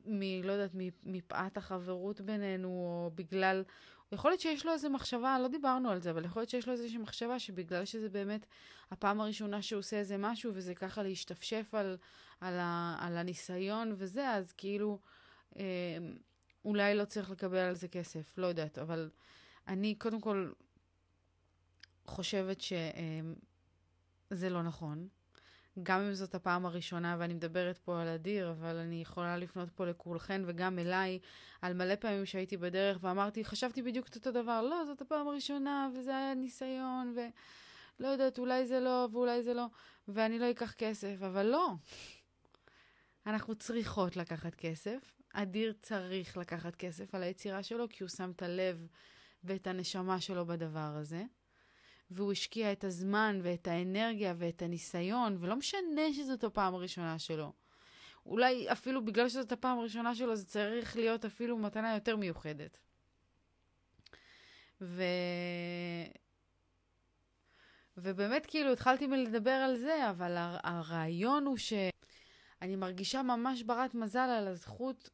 מ... 0.07 0.43
לא 0.45 0.53
יודעת, 0.53 0.71
מפאת 1.05 1.57
החברות 1.57 2.21
בינינו, 2.21 2.69
או 2.69 3.11
בגלל... 3.15 3.63
יכול 4.13 4.31
להיות 4.31 4.41
שיש 4.41 4.67
לו 4.67 4.73
איזו 4.73 4.91
מחשבה, 4.91 5.39
לא 5.39 5.49
דיברנו 5.49 5.91
על 5.91 6.01
זה, 6.01 6.11
אבל 6.11 6.25
יכול 6.25 6.41
להיות 6.41 6.51
שיש 6.51 6.67
לו 6.67 6.73
איזושהי 6.73 6.99
מחשבה 6.99 7.39
שבגלל 7.39 7.85
שזה 7.85 8.09
באמת 8.09 8.47
הפעם 8.91 9.21
הראשונה 9.21 9.63
שהוא 9.63 9.79
עושה 9.79 9.97
איזה 9.97 10.17
משהו, 10.19 10.53
וזה 10.55 10.75
ככה 10.75 11.03
להשתפשף 11.03 11.75
על, 11.75 11.97
על, 12.41 12.55
ה, 12.59 12.97
על 13.01 13.17
הניסיון 13.17 13.95
וזה, 13.97 14.31
אז 14.31 14.53
כאילו 14.53 14.99
אה, 15.57 15.63
אולי 16.65 16.95
לא 16.95 17.05
צריך 17.05 17.31
לקבל 17.31 17.59
על 17.59 17.75
זה 17.75 17.89
כסף, 17.89 18.39
לא 18.39 18.47
יודעת, 18.47 18.79
אבל 18.79 19.11
אני 19.69 19.95
קודם 19.95 20.21
כל 20.21 20.53
חושבת 22.07 22.61
שזה 22.61 24.47
אה, 24.47 24.51
לא 24.51 24.63
נכון. 24.63 25.09
גם 25.83 26.01
אם 26.01 26.15
זאת 26.15 26.35
הפעם 26.35 26.67
הראשונה, 26.67 27.17
ואני 27.19 27.35
מדברת 27.35 27.79
פה 27.79 28.03
על 28.03 28.09
אדיר, 28.09 28.51
אבל 28.51 28.77
אני 28.77 29.03
יכולה 29.03 29.37
לפנות 29.37 29.71
פה 29.71 29.87
לכולכן 29.87 30.43
וגם 30.47 30.79
אליי, 30.79 31.19
על 31.63 31.75
מלא 31.75 31.95
פעמים 31.95 32.27
שהייתי 32.27 32.57
בדרך 32.57 32.99
ואמרתי, 33.01 33.45
חשבתי 33.45 33.83
בדיוק 33.83 34.09
את 34.09 34.15
אותו 34.15 34.31
דבר, 34.31 34.63
לא, 34.63 34.85
זאת 34.87 35.01
הפעם 35.01 35.29
הראשונה, 35.29 35.91
וזה 35.95 36.17
היה 36.17 36.35
ניסיון, 36.35 37.15
ולא 37.17 38.09
יודעת, 38.09 38.39
אולי 38.39 38.67
זה 38.67 38.81
לא, 38.81 39.09
ואולי 39.13 39.43
זה 39.43 39.55
לא, 39.55 39.67
ואני 40.09 40.39
לא 40.39 40.51
אקח 40.51 40.73
כסף, 40.73 41.17
אבל 41.27 41.47
לא. 41.47 41.75
אנחנו 43.27 43.55
צריכות 43.55 44.17
לקחת 44.17 44.55
כסף. 44.55 45.13
אדיר 45.33 45.73
צריך 45.83 46.37
לקחת 46.37 46.77
כסף 46.77 47.15
על 47.15 47.23
היצירה 47.23 47.63
שלו, 47.63 47.89
כי 47.89 48.03
הוא 48.03 48.11
שם 48.11 48.31
את 48.31 48.43
הלב 48.43 48.87
ואת 49.45 49.67
הנשמה 49.67 50.21
שלו 50.21 50.47
בדבר 50.47 50.93
הזה. 51.01 51.25
והוא 52.13 52.33
השקיע 52.33 52.73
את 52.73 52.85
הזמן 52.85 53.41
ואת 53.43 53.69
האנרגיה 53.69 54.35
ואת 54.39 54.63
הניסיון, 54.63 55.37
ולא 55.41 55.57
משנה 55.57 56.13
שזאת 56.13 56.45
הפעם 56.45 56.75
הראשונה 56.75 57.19
שלו. 57.19 57.53
אולי 58.27 58.73
אפילו 58.73 59.05
בגלל 59.05 59.29
שזאת 59.29 59.53
הפעם 59.53 59.79
הראשונה 59.79 60.15
שלו, 60.15 60.37
זה 60.37 60.47
צריך 60.47 60.97
להיות 60.97 61.25
אפילו 61.25 61.59
מתנה 61.59 61.95
יותר 61.95 62.17
מיוחדת. 62.17 62.79
ו... 64.81 65.03
ובאמת, 67.97 68.47
כאילו, 68.47 68.73
התחלתי 68.73 69.07
מלדבר 69.07 69.51
על 69.51 69.77
זה, 69.77 70.11
אבל 70.11 70.37
הר... 70.37 70.59
הרעיון 70.63 71.47
הוא 71.47 71.57
שאני 71.57 72.77
מרגישה 72.77 73.23
ממש 73.23 73.63
ברת 73.63 73.95
מזל 73.95 74.19
על 74.19 74.49
הזכות, 74.49 75.11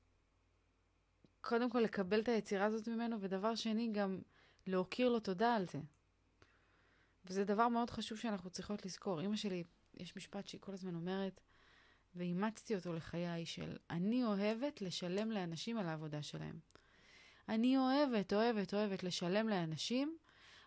קודם 1.41 1.71
כל 1.71 1.81
לקבל 1.81 2.21
את 2.21 2.29
היצירה 2.29 2.65
הזאת 2.65 2.89
ממנו, 2.89 3.21
ודבר 3.21 3.55
שני, 3.55 3.89
גם 3.93 4.21
להכיר 4.67 5.09
לו 5.09 5.21
תודה 5.21 5.55
על 5.55 5.67
זה. 5.67 5.79
וזה 7.31 7.45
דבר 7.45 7.69
מאוד 7.69 7.91
חשוב 7.91 8.19
שאנחנו 8.19 8.51
צריכות 8.51 8.85
לזכור. 8.85 9.21
אימא 9.21 9.37
שלי, 9.37 9.65
יש 9.95 10.17
משפט 10.17 10.47
שהיא 10.49 10.61
כל 10.61 10.73
הזמן 10.73 10.95
אומרת, 10.95 11.41
ואימצתי 12.15 12.75
אותו 12.75 12.93
לחיי, 12.93 13.47
של 13.47 13.77
אני 13.91 14.25
אוהבת 14.25 14.83
לשלם 14.83 15.31
לאנשים 15.31 15.79
על 15.79 15.87
העבודה 15.87 16.23
שלהם. 16.23 16.59
אני 17.49 17.79
אוהבת, 17.79 18.33
אוהבת, 18.33 18.75
אוהבת 18.75 19.03
לשלם 19.03 19.49
לאנשים 19.49 20.17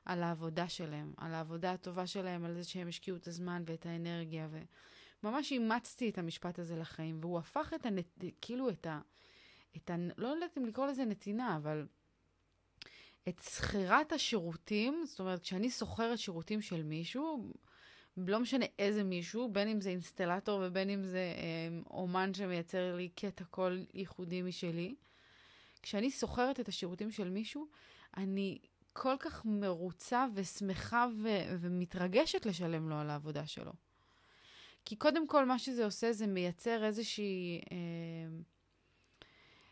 על 0.06 0.24
העבודה 0.24 0.70
שלהם, 0.70 1.13
על 1.18 1.34
העבודה 1.34 1.72
הטובה 1.72 2.08
שלהם, 2.08 2.46
על 2.46 2.53
זה 2.53 2.63
שהם 2.63 2.88
השקיעו 2.88 3.18
את 3.18 3.27
הזמן 3.27 3.63
ואת 3.65 3.86
האנרגיה, 3.86 4.48
וממש 5.24 5.51
אימצתי 5.51 6.10
את 6.10 6.18
המשפט 6.18 6.60
הזה 6.60 6.75
לחיים, 6.75 7.18
והוא 7.22 7.39
הפך 7.39 7.74
את 7.75 7.86
הנת... 7.86 8.24
כאילו 8.41 8.70
את 8.70 8.88
ה... 8.88 9.01
את 9.77 9.89
ה... 9.89 9.96
לא 10.18 10.27
יודעת 10.27 10.58
אם 10.58 10.65
לקרוא 10.65 10.88
לזה 10.88 11.06
נתינה, 11.06 11.58
אבל 11.58 11.88
את 13.30 13.40
שכירת 13.40 14.12
השירותים, 14.12 15.04
זאת 15.06 15.20
אומרת, 15.20 15.40
כשאני 15.40 15.70
שוכרת 15.70 16.20
שירותים 16.20 16.62
של 16.62 16.84
מישהו, 16.84 17.54
לא 18.18 18.40
משנה 18.40 18.66
איזה 18.80 19.04
מישהו, 19.04 19.50
בין 19.51 19.68
אם 19.68 19.82
זה 19.82 19.90
אינסטלטור 19.90 20.62
ובין 20.63 20.90
אם 20.90 21.04
זה 21.04 21.34
אה, 21.38 21.80
אומן 21.90 22.34
שמייצר 22.34 22.96
לי 22.96 23.10
קטע 23.10 23.44
קול 23.44 23.86
ייחודי 23.94 24.42
משלי, 24.42 24.96
כשאני 25.82 26.12
שוכרת 26.12 26.60
את 26.60 26.68
השירותים 26.68 27.12
של 27.12 27.30
מישהו, 27.30 27.68
אני 28.18 28.60
כל 28.94 29.16
כך 29.20 29.46
מרוצה 29.46 30.25
ושמחה 30.34 31.08
ו- 31.18 31.56
ומתרגשת 31.60 32.46
לשלם 32.46 32.90
לו 32.90 32.96
על 32.96 33.10
העבודה 33.10 33.48
שלו. 33.48 33.72
כי 34.86 34.96
קודם 34.96 35.28
כל, 35.28 35.46
מה 35.46 35.60
שזה 35.60 35.86
עושה 35.86 36.13
זה 36.13 36.28
מייצר 36.28 36.86
איזושהי... 36.86 37.62
אה, 37.72 37.78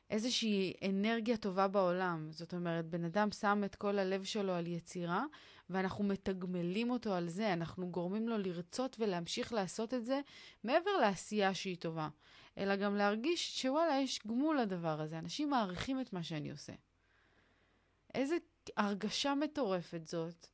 איזושהי 0.10 0.74
אנרגיה 0.90 1.38
טובה 1.38 1.68
בעולם. 1.68 2.28
זאת 2.32 2.54
אומרת, 2.54 2.86
בן 2.86 3.06
אדם 3.06 3.32
שם 3.32 3.62
את 3.66 3.76
כל 3.76 4.00
הלב 4.00 4.24
שלו 4.24 4.54
על 4.54 4.68
יצירה, 4.68 5.26
ואנחנו 5.70 6.04
מתגמלים 6.04 6.90
אותו 6.90 7.14
על 7.14 7.30
זה, 7.30 7.54
אנחנו 7.54 7.90
גורמים 7.92 8.30
לו 8.30 8.38
לרצות 8.38 8.96
ולהמשיך 9.00 9.54
לעשות 9.54 9.94
את 9.94 10.06
זה 10.06 10.22
מעבר 10.64 10.92
לעשייה 11.02 11.54
שהיא 11.54 11.78
טובה, 11.78 12.10
אלא 12.58 12.76
גם 12.76 12.96
להרגיש 12.96 13.62
שוואלה, 13.62 14.00
יש 14.02 14.20
גמול 14.28 14.60
לדבר 14.60 15.02
הזה, 15.02 15.20
אנשים 15.20 15.50
מעריכים 15.50 16.02
את 16.02 16.14
מה 16.14 16.24
שאני 16.24 16.52
עושה. 16.52 16.74
איזה 18.14 18.38
הרגשה 18.78 19.36
מטורפת 19.36 20.08
זאת. 20.08 20.48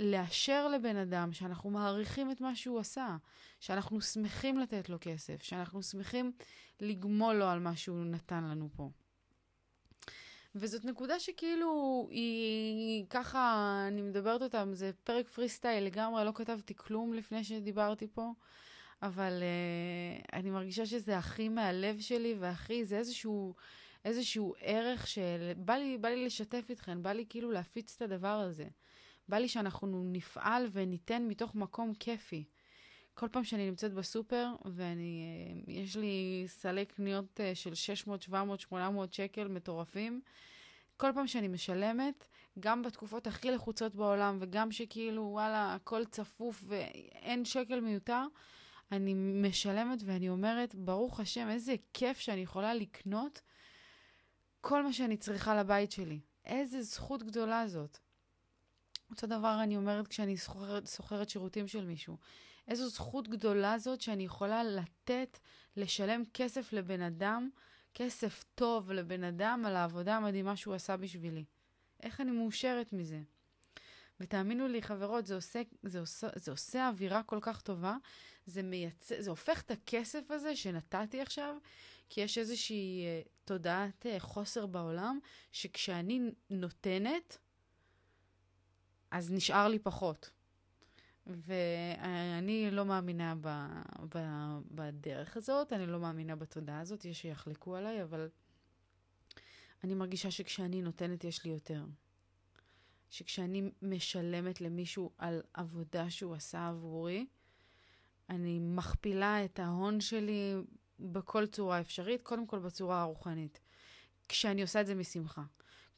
לאשר 0.00 0.68
לבן 0.68 0.96
אדם 0.96 1.32
שאנחנו 1.32 1.70
מעריכים 1.70 2.30
את 2.30 2.40
מה 2.40 2.56
שהוא 2.56 2.78
עשה, 2.78 3.16
שאנחנו 3.60 4.00
שמחים 4.00 4.58
לתת 4.58 4.88
לו 4.88 4.96
כסף, 5.00 5.42
שאנחנו 5.42 5.82
שמחים 5.82 6.32
לגמול 6.80 7.34
לו 7.34 7.44
על 7.44 7.60
מה 7.60 7.76
שהוא 7.76 8.04
נתן 8.04 8.44
לנו 8.44 8.68
פה. 8.76 8.90
וזאת 10.54 10.84
נקודה 10.84 11.20
שכאילו 11.20 12.06
היא 12.10 13.04
ככה, 13.10 13.74
אני 13.88 14.02
מדברת 14.02 14.42
אותה, 14.42 14.64
זה 14.72 14.90
פרק 15.04 15.28
פרי 15.28 15.48
סטייל 15.48 15.84
לגמרי, 15.84 16.24
לא 16.24 16.32
כתבתי 16.34 16.74
כלום 16.74 17.14
לפני 17.14 17.44
שדיברתי 17.44 18.06
פה, 18.12 18.32
אבל 19.02 19.32
uh, 19.42 20.32
אני 20.32 20.50
מרגישה 20.50 20.86
שזה 20.86 21.18
הכי 21.18 21.48
מהלב 21.48 22.00
שלי, 22.00 22.34
והכי, 22.38 22.84
זה 22.84 22.98
איזשהו, 22.98 23.54
איזשהו 24.04 24.54
ערך 24.60 25.06
שבא 25.06 25.74
לי, 25.74 25.98
לי 26.02 26.26
לשתף 26.26 26.66
איתכם, 26.70 27.02
בא 27.02 27.12
לי 27.12 27.24
כאילו 27.28 27.50
להפיץ 27.50 27.96
את 27.96 28.02
הדבר 28.02 28.40
הזה. 28.40 28.68
בא 29.30 29.36
לי 29.36 29.48
שאנחנו 29.48 30.04
נפעל 30.04 30.66
וניתן 30.72 31.22
מתוך 31.28 31.54
מקום 31.54 31.94
כיפי. 31.94 32.44
כל 33.14 33.28
פעם 33.28 33.44
שאני 33.44 33.66
נמצאת 33.66 33.94
בסופר, 33.94 34.46
ואני, 34.64 35.24
אה, 35.68 36.00
לי 36.00 36.44
סלי 36.46 36.84
קניות 36.84 37.40
אה, 37.40 37.54
של 37.54 37.74
600, 37.74 38.22
700, 38.22 38.60
800 38.60 39.12
שקל 39.12 39.48
מטורפים, 39.48 40.20
כל 40.96 41.10
פעם 41.14 41.26
שאני 41.26 41.48
משלמת, 41.48 42.24
גם 42.60 42.82
בתקופות 42.82 43.26
הכי 43.26 43.50
לחוצות 43.50 43.94
בעולם, 43.94 44.38
וגם 44.40 44.72
שכאילו, 44.72 45.22
וואלה, 45.22 45.74
הכל 45.74 46.04
צפוף 46.04 46.64
ואין 46.66 47.44
שקל 47.44 47.80
מיותר, 47.80 48.24
אני 48.92 49.14
משלמת 49.14 49.98
ואני 50.04 50.28
אומרת, 50.28 50.74
ברוך 50.74 51.20
השם, 51.20 51.48
איזה 51.48 51.74
כיף 51.94 52.18
שאני 52.18 52.40
יכולה 52.40 52.74
לקנות 52.74 53.40
כל 54.60 54.82
מה 54.82 54.92
שאני 54.92 55.16
צריכה 55.16 55.54
לבית 55.54 55.92
שלי. 55.92 56.20
איזה 56.44 56.82
זכות 56.82 57.22
גדולה 57.22 57.68
זאת. 57.68 57.98
אותו 59.10 59.26
דבר 59.26 59.60
אני 59.62 59.76
אומרת 59.76 60.08
כשאני 60.08 60.36
סוחרת 60.84 61.28
שירותים 61.28 61.68
של 61.68 61.84
מישהו. 61.84 62.16
איזו 62.68 62.88
זכות 62.88 63.28
גדולה 63.28 63.78
זאת 63.78 64.00
שאני 64.00 64.24
יכולה 64.24 64.64
לתת, 64.64 65.38
לשלם 65.76 66.22
כסף 66.34 66.72
לבן 66.72 67.02
אדם, 67.02 67.50
כסף 67.94 68.44
טוב 68.54 68.92
לבן 68.92 69.24
אדם 69.24 69.62
על 69.66 69.76
העבודה 69.76 70.16
המדהימה 70.16 70.56
שהוא 70.56 70.74
עשה 70.74 70.96
בשבילי. 70.96 71.44
איך 72.02 72.20
אני 72.20 72.30
מאושרת 72.30 72.92
מזה. 72.92 73.20
ותאמינו 74.20 74.68
לי, 74.68 74.82
חברות, 74.82 75.26
זה 75.26 75.34
עושה, 75.34 75.62
זה 75.82 76.00
עושה, 76.00 76.28
זה 76.34 76.50
עושה 76.50 76.88
אווירה 76.88 77.22
כל 77.22 77.38
כך 77.40 77.60
טובה, 77.60 77.96
זה, 78.46 78.62
מייצ... 78.62 79.12
זה 79.18 79.30
הופך 79.30 79.62
את 79.62 79.70
הכסף 79.70 80.30
הזה 80.30 80.56
שנתתי 80.56 81.20
עכשיו, 81.20 81.56
כי 82.08 82.20
יש 82.20 82.38
איזושהי 82.38 83.04
uh, 83.04 83.28
תודעת 83.44 84.06
uh, 84.06 84.20
חוסר 84.20 84.66
בעולם, 84.66 85.18
שכשאני 85.52 86.20
נותנת, 86.50 87.38
אז 89.10 89.32
נשאר 89.32 89.68
לי 89.68 89.78
פחות. 89.78 90.30
ואני 91.26 92.70
לא 92.70 92.84
מאמינה 92.84 93.34
ב, 93.40 93.48
ב, 94.14 94.18
בדרך 94.70 95.36
הזאת, 95.36 95.72
אני 95.72 95.86
לא 95.86 96.00
מאמינה 96.00 96.36
בתודעה 96.36 96.80
הזאת, 96.80 97.04
יש 97.04 97.20
שיחלקו 97.20 97.76
עליי, 97.76 98.02
אבל 98.02 98.28
אני 99.84 99.94
מרגישה 99.94 100.30
שכשאני 100.30 100.82
נותנת 100.82 101.24
יש 101.24 101.44
לי 101.44 101.50
יותר. 101.50 101.84
שכשאני 103.10 103.70
משלמת 103.82 104.60
למישהו 104.60 105.10
על 105.18 105.42
עבודה 105.54 106.10
שהוא 106.10 106.34
עשה 106.34 106.68
עבורי, 106.68 107.26
אני 108.30 108.58
מכפילה 108.58 109.44
את 109.44 109.58
ההון 109.58 110.00
שלי 110.00 110.54
בכל 111.00 111.46
צורה 111.46 111.80
אפשרית, 111.80 112.22
קודם 112.22 112.46
כל 112.46 112.58
בצורה 112.58 113.02
הרוחנית. 113.02 113.60
כשאני 114.28 114.62
עושה 114.62 114.80
את 114.80 114.86
זה 114.86 114.94
משמחה. 114.94 115.42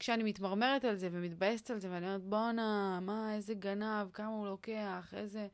כשאני 0.02 0.22
מתמרמרת 0.22 0.84
על 0.84 0.96
זה 0.96 1.08
ומתבאסת 1.12 1.70
על 1.70 1.78
זה, 1.78 1.90
ואני 1.90 2.06
אומרת, 2.06 2.24
בואנה, 2.24 2.98
מה, 3.02 3.34
איזה 3.34 3.54
גנב, 3.54 4.10
כמה 4.12 4.28
הוא 4.28 4.46
לוקח, 4.46 5.14
איזה... 5.16 5.48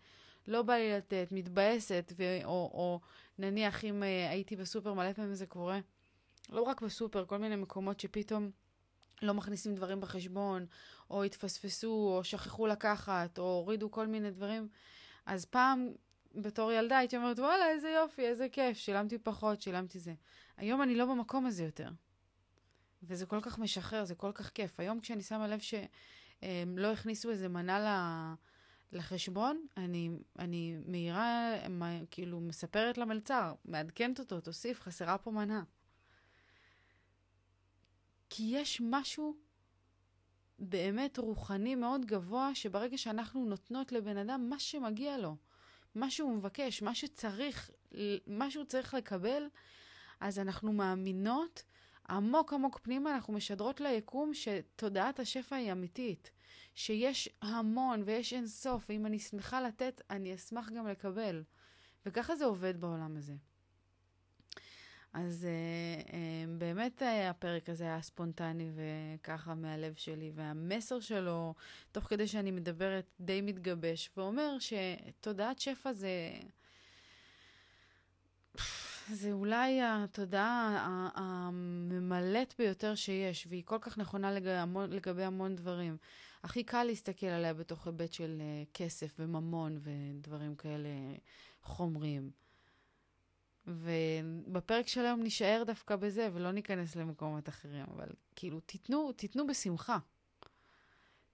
לא 0.46 0.62
בא 0.62 0.74
לי 0.74 0.96
לתת, 0.96 1.28
מתבאסת, 1.30 2.12
ו... 2.16 2.22
או, 2.44 2.50
או 2.50 3.00
נניח 3.38 3.84
אם 3.84 4.02
uh, 4.02 4.30
הייתי 4.30 4.56
בסופר, 4.56 4.94
מלא 4.94 5.12
פעמים 5.12 5.34
זה 5.34 5.46
קורה, 5.46 5.80
לא 6.48 6.62
רק 6.62 6.80
בסופר, 6.80 7.24
כל 7.26 7.38
מיני 7.38 7.56
מקומות 7.56 8.00
שפתאום 8.00 8.50
לא 9.22 9.34
מכניסים 9.34 9.74
דברים 9.74 10.00
בחשבון, 10.00 10.66
או 11.10 11.24
התפספסו, 11.24 12.14
או 12.16 12.24
שכחו 12.24 12.66
לקחת, 12.66 13.38
או 13.38 13.44
הורידו 13.44 13.90
כל 13.90 14.06
מיני 14.06 14.30
דברים. 14.30 14.68
אז 15.26 15.44
פעם, 15.44 15.88
בתור 16.34 16.72
ילדה, 16.72 16.98
הייתי 16.98 17.16
אומרת, 17.16 17.38
וואלה, 17.38 17.68
איזה 17.68 17.88
יופי, 17.88 18.22
איזה 18.22 18.48
כיף, 18.52 18.76
שילמתי 18.76 19.18
פחות, 19.18 19.62
שילמתי 19.62 19.98
זה. 19.98 20.14
היום 20.56 20.82
אני 20.82 20.94
לא 20.94 21.04
במקום 21.04 21.46
הזה 21.46 21.64
יותר. 21.64 21.88
וזה 23.08 23.26
כל 23.26 23.40
כך 23.42 23.58
משחרר, 23.58 24.04
זה 24.04 24.14
כל 24.14 24.32
כך 24.34 24.50
כיף. 24.50 24.80
היום 24.80 25.00
כשאני 25.00 25.22
שמה 25.22 25.48
לב 25.48 25.60
שהם 25.60 26.78
לא 26.78 26.92
הכניסו 26.92 27.30
איזה 27.30 27.48
מנה 27.48 28.34
לחשבון, 28.92 29.66
אני, 29.76 30.10
אני 30.38 30.76
מהירה, 30.86 31.52
כאילו, 32.10 32.40
מספרת 32.40 32.98
למלצר, 32.98 33.54
מעדכנת 33.64 34.18
אותו, 34.18 34.40
תוסיף, 34.40 34.80
חסרה 34.80 35.18
פה 35.18 35.30
מנה. 35.30 35.62
כי 38.30 38.42
יש 38.42 38.82
משהו 38.84 39.36
באמת 40.58 41.18
רוחני 41.18 41.74
מאוד 41.74 42.06
גבוה, 42.06 42.54
שברגע 42.54 42.98
שאנחנו 42.98 43.44
נותנות 43.44 43.92
לבן 43.92 44.16
אדם 44.16 44.46
מה 44.50 44.58
שמגיע 44.58 45.18
לו, 45.18 45.36
מה 45.94 46.10
שהוא 46.10 46.32
מבקש, 46.36 46.82
מה 46.82 46.94
שצריך, 46.94 47.70
מה 48.26 48.50
שהוא 48.50 48.64
צריך 48.64 48.94
לקבל, 48.94 49.42
אז 50.20 50.38
אנחנו 50.38 50.72
מאמינות 50.72 51.62
עמוק 52.10 52.52
עמוק 52.52 52.78
פנימה, 52.82 53.14
אנחנו 53.14 53.32
משדרות 53.32 53.80
ליקום 53.80 54.34
שתודעת 54.34 55.20
השפע 55.20 55.56
היא 55.56 55.72
אמיתית. 55.72 56.30
שיש 56.78 57.28
המון 57.42 58.02
ויש 58.04 58.32
אין 58.32 58.46
סוף, 58.46 58.86
ואם 58.88 59.06
אני 59.06 59.18
שמחה 59.18 59.60
לתת, 59.60 60.02
אני 60.10 60.34
אשמח 60.34 60.68
גם 60.70 60.86
לקבל. 60.86 61.42
וככה 62.06 62.36
זה 62.36 62.44
עובד 62.44 62.80
בעולם 62.80 63.16
הזה. 63.16 63.34
אז 65.12 65.46
uh, 65.46 66.06
uh, 66.06 66.12
באמת 66.58 67.02
uh, 67.02 67.30
הפרק 67.30 67.68
הזה 67.68 67.84
היה 67.84 68.02
ספונטני 68.02 68.70
וככה 68.74 69.54
מהלב 69.54 69.94
שלי, 69.94 70.32
והמסר 70.34 71.00
שלו, 71.00 71.54
תוך 71.92 72.04
כדי 72.04 72.26
שאני 72.26 72.50
מדברת, 72.50 73.04
די 73.20 73.40
מתגבש, 73.40 74.10
ואומר 74.16 74.56
שתודעת 74.58 75.58
שפע 75.58 75.92
זה... 75.92 76.10
זה 79.12 79.32
אולי 79.32 79.80
התודעה 79.82 81.10
הממלאת 81.14 82.54
ביותר 82.58 82.94
שיש, 82.94 83.46
והיא 83.50 83.62
כל 83.64 83.78
כך 83.80 83.98
נכונה 83.98 84.32
לגבי 84.32 84.52
המון, 84.52 84.90
לגבי 84.90 85.24
המון 85.24 85.56
דברים. 85.56 85.96
הכי 86.44 86.64
קל 86.64 86.84
להסתכל 86.84 87.26
עליה 87.26 87.54
בתוך 87.54 87.86
היבט 87.86 88.12
של 88.12 88.40
uh, 88.40 88.74
כסף 88.74 89.16
וממון 89.18 89.78
ודברים 89.82 90.54
כאלה 90.54 90.88
חומריים. 91.62 92.30
ובפרק 93.66 94.88
של 94.88 95.00
היום 95.00 95.22
נשאר 95.22 95.62
דווקא 95.66 95.96
בזה 95.96 96.28
ולא 96.32 96.52
ניכנס 96.52 96.96
למקומות 96.96 97.48
אחרים, 97.48 97.86
אבל 97.94 98.08
כאילו, 98.36 98.60
תיתנו, 98.60 99.12
תיתנו 99.12 99.46
בשמחה. 99.46 99.98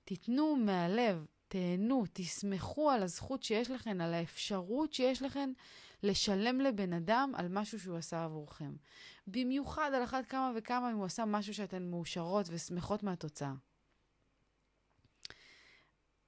תיתנו 0.04 0.57
מהלב, 0.57 1.26
תהנו, 1.49 2.04
תסמכו 2.12 2.90
על 2.90 3.02
הזכות 3.02 3.43
שיש 3.43 3.71
לכם, 3.71 4.00
על 4.00 4.14
האפשרות 4.14 4.93
שיש 4.93 5.23
לכם 5.23 5.52
לשלם 6.05 6.61
לבן 6.61 6.93
אדם 6.93 7.33
על 7.37 7.49
משהו 7.49 7.81
שהוא 7.81 7.97
עשה 7.97 8.25
עבורכם. 8.25 8.73
במיוחד 9.27 9.91
על 9.95 10.05
אחת 10.05 10.27
כמה 10.27 10.53
וכמה 10.57 10.91
אם 10.91 10.97
הוא 10.97 11.05
עשה 11.05 11.25
משהו 11.25 11.55
שאתן 11.55 11.83
מאושרות 11.83 12.47
ושמחות 12.51 13.03
מהתוצאה. 13.03 13.53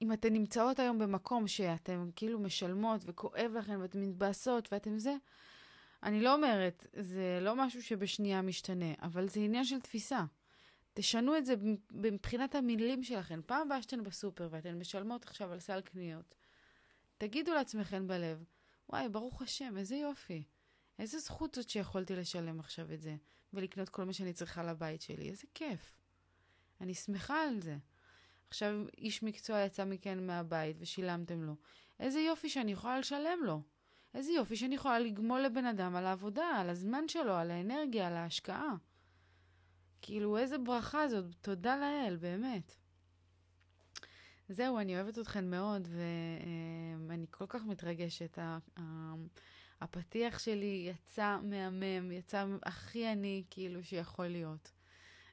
אם 0.01 0.13
אתן 0.13 0.33
נמצאות 0.33 0.79
היום 0.79 0.99
במקום 0.99 1.47
שאתן 1.47 2.09
כאילו 2.15 2.39
משלמות 2.39 3.01
וכואב 3.05 3.51
לכן 3.57 3.81
ואתן 3.81 4.01
מתבאסות 4.01 4.73
ואתן 4.73 4.99
זה, 4.99 5.15
אני 6.03 6.21
לא 6.21 6.33
אומרת, 6.33 6.87
זה 6.93 7.39
לא 7.41 7.55
משהו 7.55 7.83
שבשנייה 7.83 8.41
משתנה, 8.41 8.93
אבל 9.01 9.27
זה 9.27 9.39
עניין 9.39 9.63
של 9.63 9.81
תפיסה. 9.81 10.23
תשנו 10.93 11.37
את 11.37 11.45
זה 11.45 11.55
מבחינת 11.91 12.55
המילים 12.55 13.03
שלכם. 13.03 13.41
פעם 13.45 13.61
הבאה 13.61 13.81
שאתן 13.81 14.03
בסופר 14.03 14.47
ואתן 14.51 14.79
משלמות 14.79 15.25
עכשיו 15.25 15.51
על 15.51 15.59
סל 15.59 15.81
קניות, 15.81 16.35
תגידו 17.17 17.53
לעצמכם 17.53 18.07
בלב, 18.07 18.43
וואי, 18.89 19.09
ברוך 19.09 19.41
השם, 19.41 19.77
איזה 19.77 19.95
יופי. 19.95 20.43
איזה 20.99 21.19
זכות 21.19 21.55
זאת 21.55 21.69
שיכולתי 21.69 22.15
לשלם 22.15 22.59
עכשיו 22.59 22.93
את 22.93 23.01
זה, 23.01 23.15
ולקנות 23.53 23.89
כל 23.89 24.03
מה 24.03 24.13
שאני 24.13 24.33
צריכה 24.33 24.63
לבית 24.63 25.01
שלי. 25.01 25.29
איזה 25.29 25.47
כיף. 25.53 25.97
אני 26.81 26.93
שמחה 26.93 27.43
על 27.43 27.61
זה. 27.61 27.77
עכשיו 28.47 28.73
איש 28.97 29.23
מקצוע 29.23 29.59
יצא 29.59 29.85
מכן 29.85 30.27
מהבית 30.27 30.77
ושילמתם 30.79 31.41
לו. 31.41 31.55
איזה 31.99 32.19
יופי 32.19 32.49
שאני 32.49 32.71
יכולה 32.71 32.99
לשלם 32.99 33.39
לו. 33.43 33.61
איזה 34.13 34.31
יופי 34.31 34.55
שאני 34.55 34.75
יכולה 34.75 34.99
לגמול 34.99 35.41
לבן 35.41 35.65
אדם 35.65 35.95
על 35.95 36.05
העבודה, 36.05 36.47
על 36.47 36.69
הזמן 36.69 37.07
שלו, 37.07 37.33
על 37.33 37.51
האנרגיה, 37.51 38.07
על 38.07 38.13
ההשקעה. 38.13 38.75
כאילו, 40.01 40.37
איזה 40.37 40.57
ברכה 40.57 41.07
זאת, 41.07 41.25
תודה 41.41 41.77
לאל, 41.77 42.15
באמת. 42.15 42.75
זהו, 44.49 44.79
אני 44.79 44.95
אוהבת 44.95 45.19
אתכן 45.19 45.49
מאוד, 45.49 45.87
ואני 47.07 47.25
כל 47.31 47.45
כך 47.49 47.65
מתרגשת. 47.65 48.37
הפתיח 49.81 50.39
שלי 50.39 50.91
יצא 50.91 51.37
מהמם, 51.43 52.11
יצא 52.11 52.45
הכי 52.63 53.11
אני, 53.11 53.43
כאילו, 53.49 53.83
שיכול 53.83 54.27
להיות. 54.27 54.71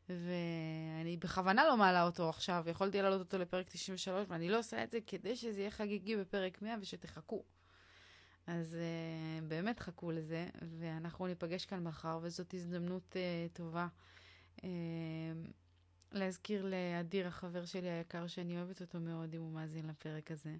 ואני 0.08 1.16
בכוונה 1.16 1.64
לא 1.64 1.76
מעלה 1.76 2.02
אותו 2.02 2.28
עכשיו, 2.28 2.64
יכולתי 2.66 3.02
להעלות 3.02 3.20
אותו 3.20 3.38
לפרק 3.38 3.68
93, 3.68 4.26
ואני 4.28 4.48
לא 4.48 4.58
עושה 4.58 4.84
את 4.84 4.90
זה 4.90 4.98
כדי 5.06 5.36
שזה 5.36 5.60
יהיה 5.60 5.70
חגיגי 5.70 6.16
בפרק 6.16 6.62
100 6.62 6.74
ושתחכו. 6.80 7.44
אז 8.46 8.76
uh, 8.76 9.44
באמת 9.44 9.80
חכו 9.80 10.10
לזה, 10.10 10.48
ואנחנו 10.78 11.26
ניפגש 11.26 11.66
כאן 11.66 11.84
מחר, 11.84 12.18
וזאת 12.22 12.54
הזדמנות 12.54 13.12
uh, 13.12 13.56
טובה 13.56 13.86
uh, 14.56 14.62
להזכיר 16.12 16.66
לאדיר, 16.66 17.26
החבר 17.26 17.64
שלי 17.64 17.90
היקר, 17.90 18.26
שאני 18.26 18.56
אוהבת 18.56 18.80
אותו 18.80 19.00
מאוד 19.00 19.34
אם 19.34 19.40
הוא 19.40 19.52
מאזין 19.52 19.86
לפרק 19.86 20.30
הזה, 20.30 20.56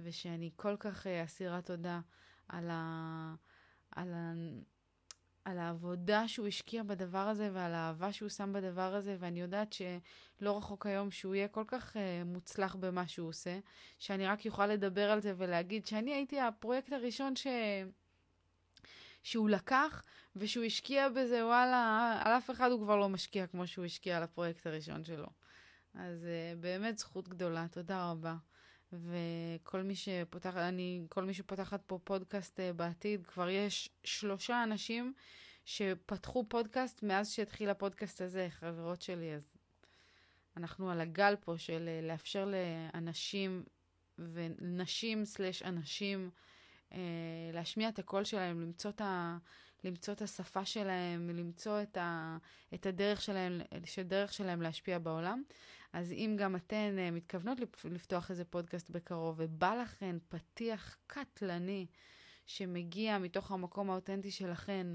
ושאני 0.00 0.50
כל 0.56 0.76
כך 0.76 1.06
uh, 1.06 1.24
אסירת 1.24 1.66
תודה 1.66 2.00
על, 2.48 2.68
ה, 2.70 3.34
על, 3.90 4.12
ה, 4.12 4.32
על 5.44 5.58
העבודה 5.58 6.28
שהוא 6.28 6.46
השקיע 6.46 6.82
בדבר 6.82 7.28
הזה 7.28 7.50
ועל 7.52 7.74
האהבה 7.74 8.12
שהוא 8.12 8.28
שם 8.28 8.52
בדבר 8.52 8.94
הזה, 8.94 9.16
ואני 9.18 9.40
יודעת 9.40 9.72
שלא 9.72 10.56
רחוק 10.58 10.86
היום 10.86 11.10
שהוא 11.10 11.34
יהיה 11.34 11.48
כל 11.48 11.64
כך 11.66 11.96
uh, 11.96 11.98
מוצלח 12.24 12.74
במה 12.74 13.08
שהוא 13.08 13.28
עושה, 13.28 13.58
שאני 13.98 14.26
רק 14.26 14.44
יוכל 14.44 14.66
לדבר 14.66 15.10
על 15.10 15.20
זה 15.20 15.34
ולהגיד 15.36 15.86
שאני 15.86 16.14
הייתי 16.14 16.40
הפרויקט 16.40 16.92
הראשון 16.92 17.36
ש... 17.36 17.46
שהוא 19.22 19.50
לקח 19.50 20.02
ושהוא 20.36 20.64
השקיע 20.64 21.08
בזה, 21.08 21.46
וואלה, 21.46 22.20
על 22.24 22.32
אף 22.32 22.50
אחד 22.50 22.70
הוא 22.70 22.80
כבר 22.80 22.96
לא 22.96 23.08
משקיע 23.08 23.46
כמו 23.46 23.66
שהוא 23.66 23.84
השקיע 23.84 24.16
על 24.16 24.22
הפרויקט 24.22 24.66
הראשון 24.66 25.04
שלו. 25.04 25.26
אז 25.94 26.24
uh, 26.24 26.60
באמת 26.60 26.98
זכות 26.98 27.28
גדולה, 27.28 27.66
תודה 27.70 28.10
רבה. 28.10 28.36
וכל 28.92 29.82
מי 29.82 29.94
שפותח, 29.94 30.56
אני, 30.56 31.02
כל 31.08 31.24
מי 31.24 31.34
שפותחת 31.34 31.82
פה 31.86 31.98
פודקאסט 32.04 32.60
uh, 32.60 32.72
בעתיד, 32.72 33.26
כבר 33.26 33.48
יש 33.48 33.90
שלושה 34.04 34.62
אנשים 34.62 35.12
שפתחו 35.64 36.44
פודקאסט 36.48 37.02
מאז 37.02 37.30
שהתחיל 37.30 37.70
הפודקאסט 37.70 38.20
הזה, 38.20 38.46
חברות 38.50 39.02
שלי, 39.02 39.34
אז 39.34 39.42
אנחנו 40.56 40.90
על 40.90 41.00
הגל 41.00 41.34
פה 41.40 41.58
של 41.58 41.88
uh, 41.88 42.06
לאפשר 42.06 42.52
לאנשים 42.94 43.64
ונשים 44.18 45.24
סלש 45.24 45.62
אנשים 45.62 46.30
להשמיע 47.52 47.88
את 47.88 47.98
הקול 47.98 48.24
שלהם, 48.24 48.60
למצוא 48.60 48.90
את, 48.90 49.00
ה, 49.00 49.38
למצוא 49.84 50.14
את 50.14 50.22
השפה 50.22 50.64
שלהם, 50.64 51.30
למצוא 51.30 51.82
את, 51.82 51.96
ה, 51.96 52.36
את 52.74 52.86
הדרך 52.86 53.22
שלהם, 53.22 53.60
שדרך 53.84 54.32
שלהם 54.32 54.62
להשפיע 54.62 54.98
בעולם. 54.98 55.42
אז 55.92 56.12
אם 56.12 56.36
גם 56.38 56.56
אתן 56.56 56.96
uh, 56.96 57.14
מתכוונות 57.14 57.58
לפתוח 57.84 58.30
איזה 58.30 58.44
פודקאסט 58.44 58.90
בקרוב 58.90 59.34
ובא 59.38 59.74
לכן 59.74 60.16
פתיח 60.28 60.96
קטלני 61.06 61.86
שמגיע 62.46 63.18
מתוך 63.18 63.52
המקום 63.52 63.90
האותנטי 63.90 64.30
שלכן 64.30 64.86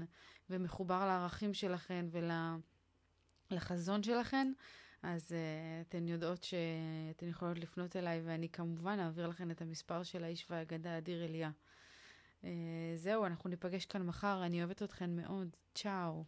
ומחובר 0.50 1.06
לערכים 1.06 1.54
שלכן 1.54 2.06
ולחזון 3.50 4.02
שלכן, 4.02 4.52
אז 5.02 5.32
uh, 5.32 5.88
אתן 5.88 6.08
יודעות 6.08 6.44
שאתן 6.44 7.28
יכולות 7.28 7.58
לפנות 7.58 7.96
אליי 7.96 8.20
ואני 8.24 8.48
כמובן 8.48 8.98
אעביר 8.98 9.26
לכן 9.26 9.50
את 9.50 9.62
המספר 9.62 10.02
של 10.02 10.24
האיש 10.24 10.46
והאגדה 10.50 10.98
אדיר 10.98 11.24
אליה. 11.24 11.50
Uh, 12.42 12.46
זהו, 12.96 13.26
אנחנו 13.26 13.50
ניפגש 13.50 13.86
כאן 13.86 14.02
מחר, 14.02 14.42
אני 14.46 14.58
אוהבת 14.58 14.82
אתכן 14.82 15.16
מאוד. 15.16 15.56
צ'או. 15.74 16.24